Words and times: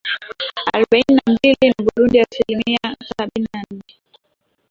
arobaini 0.73 1.13
na 1.15 1.33
mbili 1.33 1.57
na 1.77 1.83
Burundi 1.83 2.19
asilimia 2.19 2.97
sabini 3.17 3.49
na 3.53 3.63
nane 3.69 3.95